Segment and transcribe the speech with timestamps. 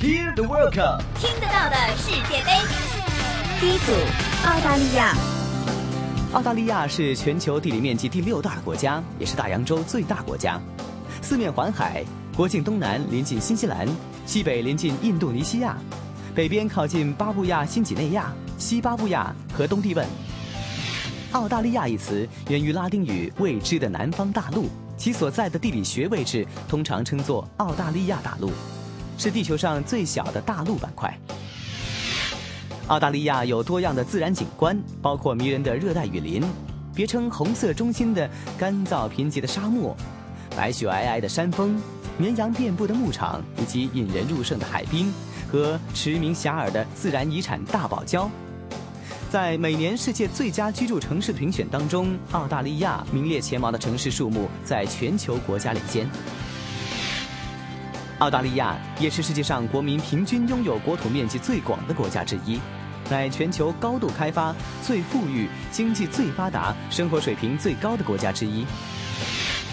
[0.00, 2.52] Hear the World Cup，听得到的世界杯。
[3.60, 3.92] 第一组，
[4.46, 5.14] 澳大利亚。
[6.32, 10.58] 澳大利亚是全球地理面积第六大的国家，也是大洋洲最大国家。
[11.20, 12.02] 四面环海，
[12.34, 13.86] 国境东南临近新西兰，
[14.24, 15.76] 西北临近印度尼西亚，
[16.34, 20.06] 北边靠近巴布亚新几内亚、西巴布亚和东帝汶。
[21.32, 28.50] 澳大利亚一词源于拉丁语“未知的南方大陆”，其所在的地理学位置通常称作澳大利亚大陆。
[29.20, 31.14] 是地球上最小的大陆板块。
[32.86, 36.42] 澳大利亚有多样的自然景观，包括迷人的热带雨林，
[36.94, 39.94] 别称“红色中心”的干燥贫瘠的沙漠，
[40.56, 41.78] 白雪皑皑的山峰，
[42.16, 45.12] 绵羊遍布的牧场，以及引人入胜的海滨
[45.52, 48.26] 和驰名遐迩的自然遗产大堡礁。
[49.28, 56.08] 在每年世界最佳居住城市评选当中，澳大利亚名列前茅的城市数目在全球国家领先。
[58.20, 62.60] 澳大利亚也是世界上国民平均拥有国土面积最广的国家之一，
[63.08, 68.66] 乃全球高度开发、最富裕、经济最发达、生活水平最高的国家之一。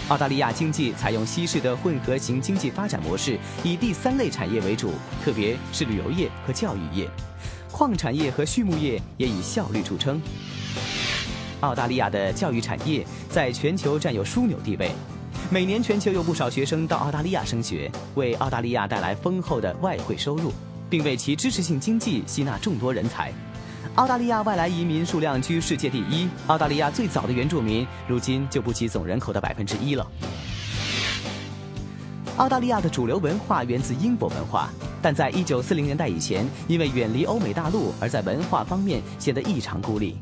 [0.08, 7.06] 澳大利亚经济采用西式的混合型经济发展模式，以第三类产业为主，特别是旅游业和教育业，
[7.70, 10.18] 矿产业和畜牧业也以效率著称。
[11.60, 14.90] 澳大利亚的教育产业在全球占有枢纽地位。
[15.50, 20.52] 每年全球有不少学生到澳大利亚升学，为澳大利亚带来丰厚的外汇收入，
[20.90, 23.32] 并为其支持性经济吸纳众多人才。
[23.94, 30.06] 澳大利亚外来移民数量居世界第一，澳大利亚最早的原住民如今就不及总人口的百分之一了。
[32.36, 34.68] 澳大利亚的主流文化源自英国文化，
[35.00, 40.18] 但在一九四零年代以前，因为远离欧美大陆，而在文化方面显得异常孤立。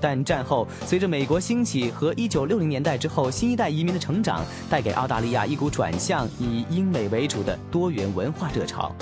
[0.00, 8.94] 但战后，随着美国兴起和1960年代之后新一代移民的成长，带给澳大利亚一股转向以英美为主的多元文化热潮，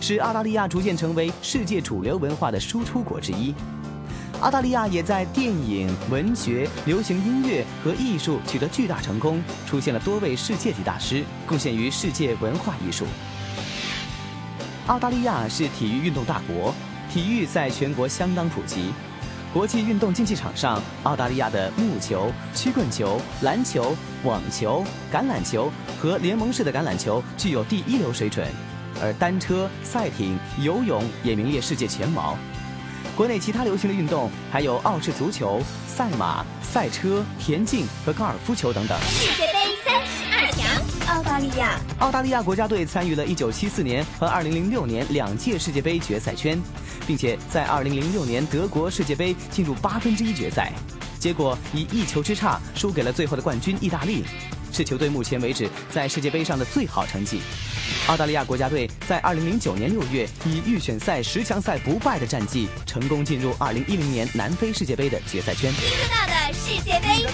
[0.00, 3.54] 使澳大利亚逐渐成为世界主流文化的输出国之一。
[4.40, 13.04] 澳大利亚也在电影、文学、流行音乐和艺术取得巨大成功，出现了多位世界级大师，贡献于世界文化艺术。
[14.88, 16.74] 澳大利亚是体育运动大国，
[17.08, 18.86] 体育在全国相当普及。
[19.52, 24.82] 国际运动竞技场上，澳大利亚的木球、曲棍球、篮球、网球、
[25.12, 25.70] 橄榄球
[26.00, 28.48] 和联盟式的橄榄球具有第一流水准，
[29.02, 32.34] 而单车、赛艇、游泳也名列世界前茅。
[33.14, 38.98] 国内其他流行的运动还有澳式足球、赛马、赛车、田径和高尔夫球等等。
[39.02, 40.31] 世界杯三十，
[41.08, 41.78] 澳大利亚。
[42.00, 46.60] 澳大利亚国家队参与了1974年和2006年两届世界杯决赛圈。
[47.06, 50.72] 并且在2006年德国世界杯进入八分之一决赛，
[51.18, 54.22] 结果以一球之差输给了最后的冠军意大利，
[54.72, 57.40] 是球队目前为止在世界杯上的最好成绩。
[58.06, 65.72] 澳大利亚国家队在2009年6月以预选赛十强赛不败的战绩，成功进入2010年南非世界杯的决赛圈。
[65.72, 67.26] 听得到的世界杯。